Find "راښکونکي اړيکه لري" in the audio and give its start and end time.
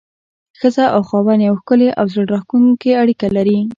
2.33-3.59